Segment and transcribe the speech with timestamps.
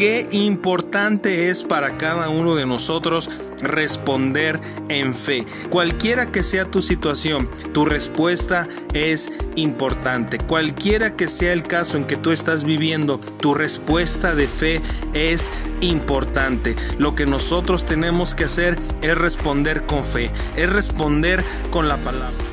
[0.00, 3.28] Qué importante es para cada uno de nosotros
[3.60, 4.58] responder
[4.88, 5.44] en fe.
[5.68, 10.38] Cualquiera que sea tu situación, tu respuesta es importante.
[10.38, 14.80] Cualquiera que sea el caso en que tú estás viviendo, tu respuesta de fe
[15.12, 15.50] es
[15.82, 16.76] importante.
[16.96, 22.49] Lo que nosotros tenemos que hacer es responder con fe, es responder con la palabra.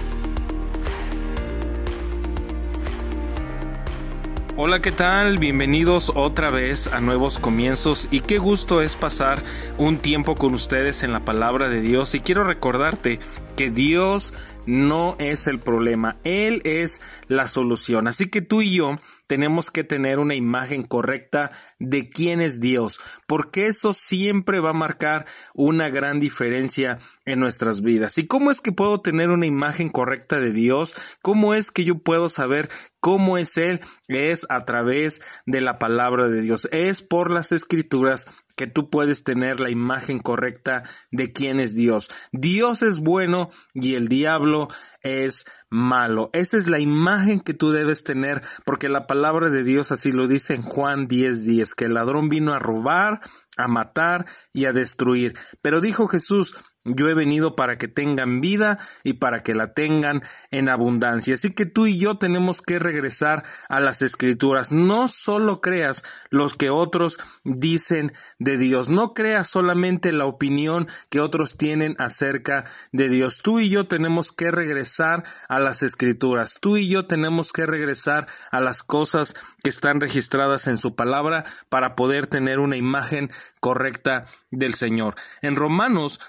[4.59, 5.37] Hola, ¿qué tal?
[5.37, 9.43] Bienvenidos otra vez a Nuevos Comienzos y qué gusto es pasar
[9.77, 13.19] un tiempo con ustedes en la palabra de Dios y quiero recordarte
[13.57, 14.33] que Dios
[14.67, 18.07] no es el problema, Él es la solución.
[18.07, 22.99] Así que tú y yo tenemos que tener una imagen correcta de quién es Dios,
[23.25, 28.17] porque eso siempre va a marcar una gran diferencia en nuestras vidas.
[28.17, 30.95] ¿Y cómo es que puedo tener una imagen correcta de Dios?
[31.21, 33.81] ¿Cómo es que yo puedo saber cómo es Él?
[34.07, 38.27] Es a través de la palabra de Dios, es por las escrituras
[38.57, 42.09] que tú puedes tener la imagen correcta de quién es Dios.
[42.31, 44.67] Dios es bueno y el diablo
[45.01, 46.31] es malo.
[46.33, 50.27] Esa es la imagen que tú debes tener porque la palabra de Dios así lo
[50.27, 53.21] dice en Juan 10:10, que el ladrón vino a robar,
[53.57, 55.37] a matar y a destruir.
[55.61, 56.55] Pero dijo Jesús,
[56.87, 61.33] yo he venido para que tengan vida y para que la tengan en abundancia.
[61.33, 64.71] Así que tú y yo tenemos que regresar a las escrituras.
[64.71, 68.89] No solo creas los que otros dicen de Dios.
[68.89, 73.41] No creas solamente la opinión que otros tienen acerca de Dios.
[73.43, 76.57] Tú y yo tenemos que regresar a las escrituras.
[76.59, 81.45] Tú y yo tenemos que regresar a las cosas que están registradas en su palabra
[81.69, 85.15] para poder tener una imagen correcta del Señor.
[85.41, 86.19] En Romanos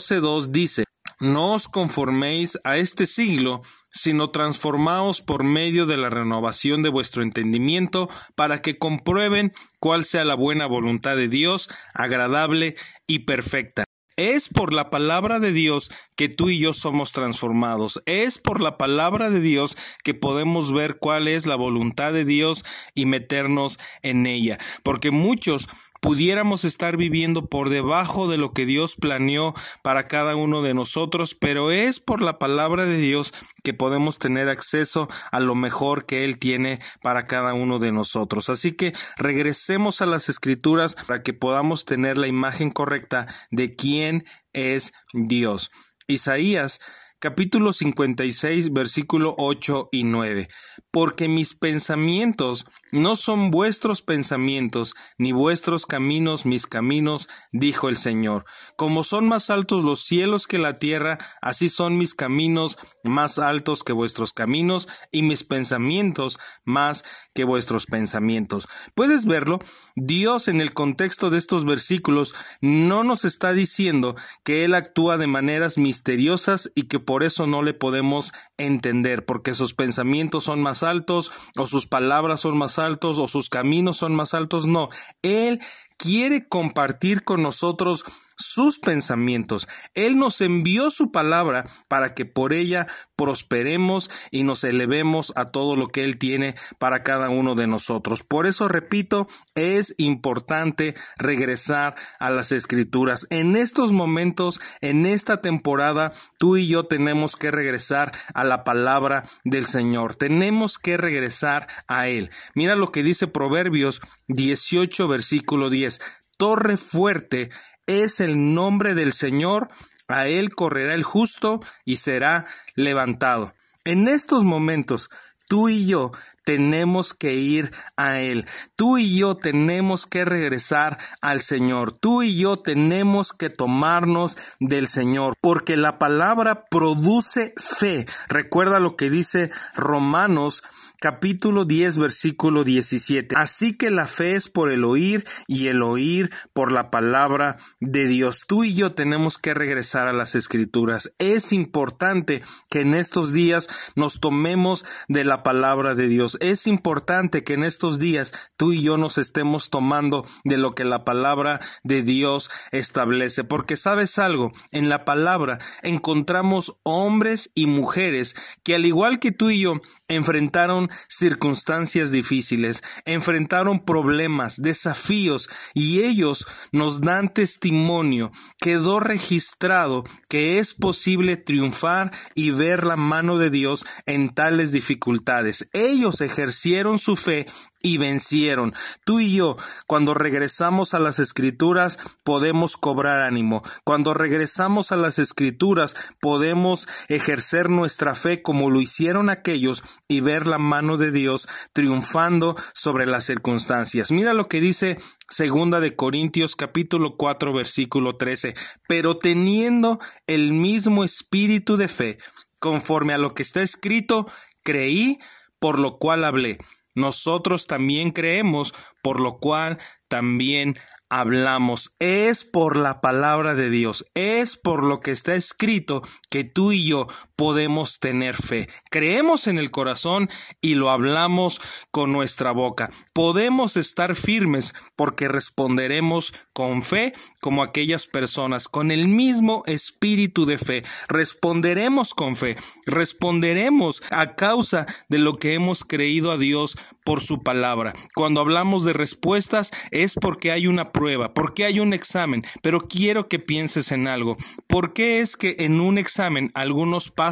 [0.00, 0.84] 12.2 dice,
[1.20, 7.22] no os conforméis a este siglo, sino transformaos por medio de la renovación de vuestro
[7.22, 13.84] entendimiento, para que comprueben cuál sea la buena voluntad de Dios, agradable y perfecta.
[14.16, 18.02] Es por la palabra de Dios que tú y yo somos transformados.
[18.04, 22.64] Es por la palabra de Dios que podemos ver cuál es la voluntad de Dios
[22.94, 24.58] y meternos en ella.
[24.82, 25.68] Porque muchos
[26.00, 31.34] pudiéramos estar viviendo por debajo de lo que Dios planeó para cada uno de nosotros,
[31.34, 36.24] pero es por la palabra de Dios que podemos tener acceso a lo mejor que
[36.24, 38.50] Él tiene para cada uno de nosotros.
[38.50, 44.24] Así que regresemos a las escrituras para que podamos tener la imagen correcta de quién
[44.52, 45.70] es Dios.
[46.06, 46.80] Isaías
[47.20, 50.48] capítulo 56 versículo 8 y 9.
[50.90, 58.44] Porque mis pensamientos no son vuestros pensamientos, ni vuestros caminos mis caminos, dijo el Señor.
[58.76, 63.84] Como son más altos los cielos que la tierra, así son mis caminos más altos
[63.84, 68.68] que vuestros caminos, y mis pensamientos más que vuestros pensamientos.
[68.94, 69.60] ¿Puedes verlo?
[69.94, 75.26] Dios en el contexto de estos versículos no nos está diciendo que Él actúa de
[75.26, 78.32] maneras misteriosas y que por eso no le podemos
[78.66, 83.48] entender, porque sus pensamientos son más altos o sus palabras son más altos o sus
[83.48, 84.66] caminos son más altos.
[84.66, 84.88] No,
[85.22, 85.60] Él
[85.96, 88.04] quiere compartir con nosotros
[88.40, 89.68] sus pensamientos.
[89.94, 92.86] Él nos envió su palabra para que por ella
[93.16, 98.22] prosperemos y nos elevemos a todo lo que Él tiene para cada uno de nosotros.
[98.22, 103.26] Por eso, repito, es importante regresar a las escrituras.
[103.28, 109.24] En estos momentos, en esta temporada, tú y yo tenemos que regresar a la palabra
[109.44, 110.14] del Señor.
[110.14, 112.30] Tenemos que regresar a Él.
[112.54, 116.00] Mira lo que dice Proverbios 18, versículo 10.
[116.38, 117.50] Torre fuerte
[117.90, 119.68] es el nombre del Señor,
[120.08, 123.54] a él correrá el justo y será levantado.
[123.84, 125.08] En estos momentos,
[125.48, 126.12] tú y yo
[126.44, 128.46] tenemos que ir a Él.
[128.74, 131.92] Tú y yo tenemos que regresar al Señor.
[131.92, 138.06] Tú y yo tenemos que tomarnos del Señor, porque la palabra produce fe.
[138.28, 140.62] Recuerda lo que dice Romanos
[141.00, 143.34] capítulo 10 versículo 17.
[143.36, 148.06] Así que la fe es por el oír y el oír por la palabra de
[148.06, 148.44] Dios.
[148.46, 151.12] Tú y yo tenemos que regresar a las escrituras.
[151.18, 156.36] Es importante que en estos días nos tomemos de la palabra de Dios.
[156.40, 160.84] Es importante que en estos días tú y yo nos estemos tomando de lo que
[160.84, 163.42] la palabra de Dios establece.
[163.42, 169.48] Porque sabes algo, en la palabra encontramos hombres y mujeres que al igual que tú
[169.48, 178.30] y yo enfrentaron circunstancias difíciles, enfrentaron problemas, desafíos y ellos nos dan testimonio.
[178.60, 185.68] Quedó registrado que es posible triunfar y ver la mano de Dios en tales dificultades.
[185.72, 187.46] Ellos ejercieron su fe
[187.82, 188.74] y vencieron.
[189.04, 189.56] Tú y yo,
[189.86, 193.62] cuando regresamos a las escrituras, podemos cobrar ánimo.
[193.84, 200.46] Cuando regresamos a las escrituras, podemos ejercer nuestra fe como lo hicieron aquellos y ver
[200.46, 204.10] la mano de Dios triunfando sobre las circunstancias.
[204.10, 204.98] Mira lo que dice
[205.28, 208.54] Segunda de Corintios capítulo 4 versículo 13.
[208.88, 212.18] Pero teniendo el mismo espíritu de fe,
[212.58, 214.26] conforme a lo que está escrito,
[214.62, 215.18] creí,
[215.58, 216.58] por lo cual hablé
[216.94, 219.78] nosotros también creemos, por lo cual
[220.08, 220.76] también
[221.10, 221.96] hablamos.
[221.98, 226.86] Es por la palabra de Dios, es por lo que está escrito que tú y
[226.86, 227.08] yo
[227.40, 228.68] podemos tener fe.
[228.90, 230.28] Creemos en el corazón
[230.60, 231.58] y lo hablamos
[231.90, 232.90] con nuestra boca.
[233.14, 240.58] Podemos estar firmes porque responderemos con fe como aquellas personas, con el mismo espíritu de
[240.58, 240.84] fe.
[241.08, 247.42] Responderemos con fe, responderemos a causa de lo que hemos creído a Dios por su
[247.42, 247.94] palabra.
[248.14, 253.28] Cuando hablamos de respuestas es porque hay una prueba, porque hay un examen, pero quiero
[253.28, 254.36] que pienses en algo.
[254.66, 257.29] ¿Por qué es que en un examen algunos pasan,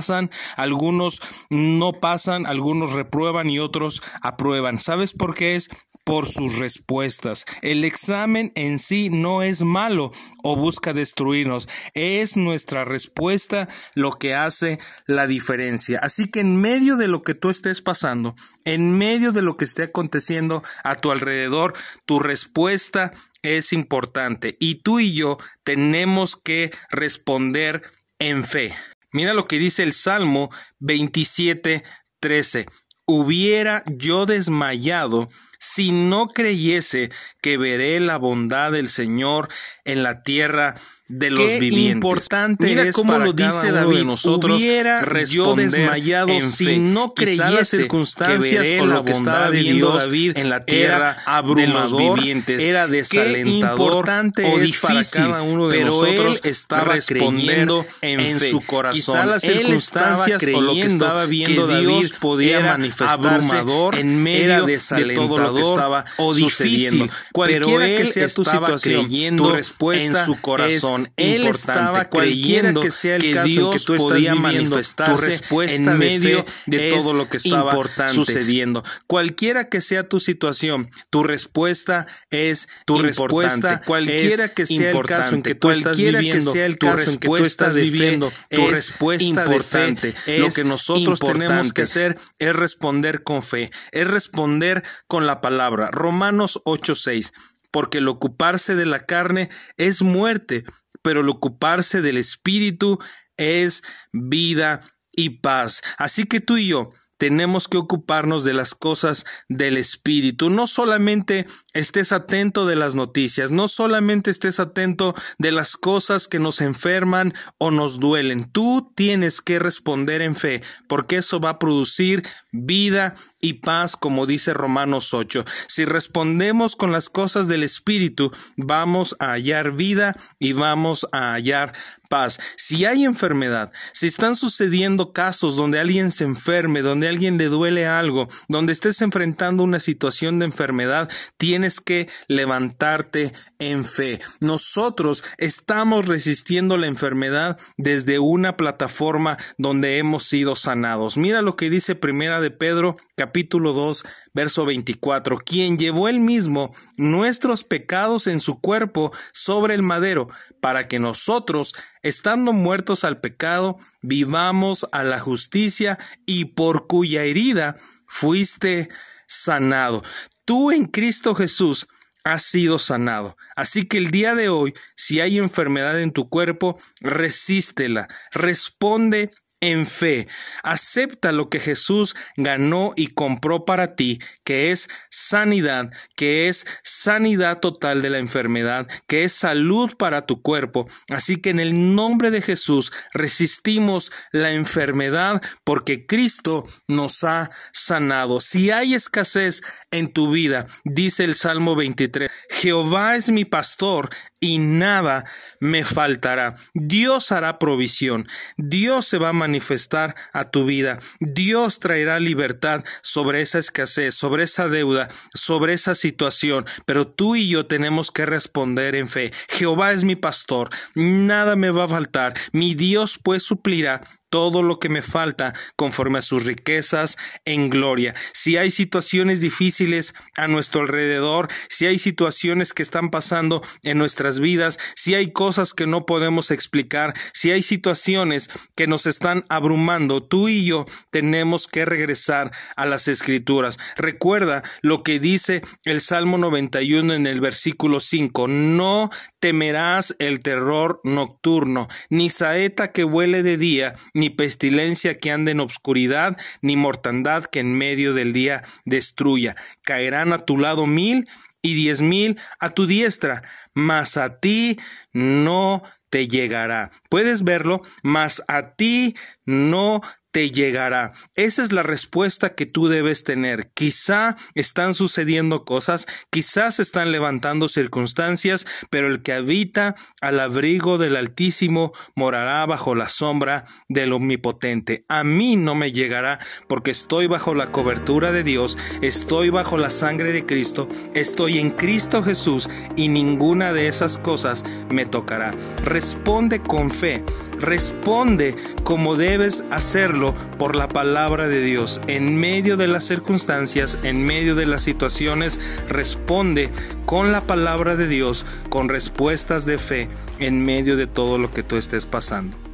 [0.56, 4.78] algunos no pasan, algunos reprueban y otros aprueban?
[4.78, 5.68] ¿Sabes por qué es?
[6.08, 7.44] por sus respuestas.
[7.60, 10.10] El examen en sí no es malo
[10.42, 15.98] o busca destruirnos, es nuestra respuesta lo que hace la diferencia.
[16.02, 19.66] Así que en medio de lo que tú estés pasando, en medio de lo que
[19.66, 21.74] esté aconteciendo a tu alrededor,
[22.06, 23.12] tu respuesta
[23.42, 27.82] es importante y tú y yo tenemos que responder
[28.18, 28.74] en fe.
[29.18, 30.48] Mira lo que dice el Salmo
[30.78, 31.82] 27,
[32.20, 32.66] 13.
[33.04, 35.28] Hubiera yo desmayado
[35.58, 37.10] si no creyese
[37.40, 39.48] que veré la bondad del Señor
[39.84, 40.76] en la tierra
[41.08, 41.94] de los Qué vivientes.
[41.94, 44.04] importante Mira cómo lo dice David.
[44.04, 49.48] nosotros hubiera yo desmayado en si no creyese las circunstancias que o lo que estaba
[49.48, 52.62] viviendo David en la tierra abrumador, de los vivientes.
[52.62, 58.20] Era desalentador importante o difícil, para cada uno de pero nosotros él estaba respondiendo en,
[58.20, 58.50] en fe.
[58.50, 59.00] su corazón.
[59.00, 63.28] Quizá las él circunstancias estaba o lo que estaba viendo que David Dios podía manifestarse
[63.56, 67.04] abrumador, en medio era de todo lo que estaba o sucediendo.
[67.04, 71.12] difícil, Cualquiera pero que él sea tu estaba situación, creyendo tu respuesta en su corazón.
[71.16, 71.58] es Él importante.
[71.58, 75.12] estaba creyendo que sea el que caso en Dios que tú estás podía viviendo, manifestarse
[75.14, 78.14] tu respuesta en medio de es todo lo que estaba importante.
[78.14, 78.84] sucediendo.
[79.06, 83.06] Cualquiera que sea tu situación, tu respuesta es Tu importante.
[83.08, 86.86] respuesta Cualquiera es que sea el caso en que tú estás viviendo, sea el tu
[86.86, 90.14] caso en que tú respuesta estás de fe viviendo, tu es respuesta de fe importante.
[90.26, 95.37] es Lo que nosotros tenemos que hacer es responder con fe, es responder con la
[95.40, 95.90] palabra.
[95.90, 97.32] Romanos 8:6
[97.70, 100.64] porque el ocuparse de la carne es muerte,
[101.02, 102.98] pero el ocuparse del espíritu
[103.36, 103.82] es
[104.12, 104.80] vida
[105.12, 105.82] y paz.
[105.96, 110.50] Así que tú y yo tenemos que ocuparnos de las cosas del espíritu.
[110.50, 116.38] No solamente estés atento de las noticias, no solamente estés atento de las cosas que
[116.38, 118.50] nos enferman o nos duelen.
[118.50, 124.26] Tú tienes que responder en fe, porque eso va a producir vida y paz, como
[124.26, 125.44] dice Romanos 8.
[125.68, 131.72] Si respondemos con las cosas del espíritu, vamos a hallar vida y vamos a hallar
[132.08, 132.40] paz.
[132.56, 138.28] Si hay enfermedad, si están sucediendo casos donde alguien se enferme, alguien le duele algo,
[138.48, 144.20] donde estés enfrentando una situación de enfermedad, tienes que levantarte en fe.
[144.40, 151.16] Nosotros estamos resistiendo la enfermedad desde una plataforma donde hemos sido sanados.
[151.16, 156.72] Mira lo que dice Primera de Pedro, capítulo 2, verso 24, quien llevó él mismo
[156.96, 160.28] nuestros pecados en su cuerpo sobre el madero,
[160.60, 167.76] para que nosotros, estando muertos al pecado, vivamos a la justicia y por cuya herida
[168.06, 168.88] fuiste
[169.26, 170.02] sanado.
[170.44, 171.86] Tú en Cristo Jesús
[172.24, 173.36] has sido sanado.
[173.56, 179.86] Así que el día de hoy, si hay enfermedad en tu cuerpo, resístela, responde en
[179.86, 180.28] fe.
[180.62, 187.60] Acepta lo que Jesús ganó y compró para ti, que es sanidad, que es sanidad
[187.60, 190.88] total de la enfermedad, que es salud para tu cuerpo.
[191.08, 198.40] Así que en el nombre de Jesús resistimos la enfermedad porque Cristo nos ha sanado.
[198.40, 204.10] Si hay escasez en tu vida, dice el Salmo 23, Jehová es mi pastor
[204.40, 205.24] y nada
[205.60, 206.56] me faltará.
[206.74, 208.28] Dios hará provisión.
[208.56, 211.00] Dios se va a manifestar a tu vida.
[211.20, 216.66] Dios traerá libertad sobre esa escasez, sobre esa deuda, sobre esa situación.
[216.86, 219.32] Pero tú y yo tenemos que responder en fe.
[219.48, 220.70] Jehová es mi pastor.
[220.94, 222.34] Nada me va a faltar.
[222.52, 228.14] Mi Dios pues suplirá todo lo que me falta conforme a sus riquezas en gloria.
[228.32, 234.40] Si hay situaciones difíciles a nuestro alrededor, si hay situaciones que están pasando en nuestras
[234.40, 240.22] vidas, si hay cosas que no podemos explicar, si hay situaciones que nos están abrumando,
[240.22, 243.78] tú y yo tenemos que regresar a las escrituras.
[243.96, 251.00] Recuerda lo que dice el Salmo 91 en el versículo 5, no temerás el terror
[251.04, 257.44] nocturno, ni saeta que vuele de día, ni pestilencia que ande en obscuridad, ni mortandad
[257.44, 259.54] que en medio del día destruya.
[259.82, 261.28] Caerán a tu lado mil
[261.62, 263.42] y diez mil a tu diestra,
[263.74, 264.78] mas a ti
[265.12, 266.90] no te llegará.
[267.08, 271.12] Puedes verlo, mas a ti no te llegará.
[271.34, 273.70] Esa es la respuesta que tú debes tener.
[273.74, 281.16] Quizá están sucediendo cosas, quizás están levantando circunstancias, pero el que habita al abrigo del
[281.16, 285.04] Altísimo morará bajo la sombra del Omnipotente.
[285.08, 289.90] A mí no me llegará porque estoy bajo la cobertura de Dios, estoy bajo la
[289.90, 295.54] sangre de Cristo, estoy en Cristo Jesús y ninguna de esas cosas me tocará.
[295.84, 297.24] Responde con fe,
[297.60, 302.00] responde como debes hacerlo por la palabra de Dios.
[302.06, 306.70] En medio de las circunstancias, en medio de las situaciones, responde
[307.06, 311.62] con la palabra de Dios, con respuestas de fe, en medio de todo lo que
[311.62, 312.67] tú estés pasando.